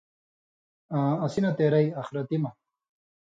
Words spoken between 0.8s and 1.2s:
(آں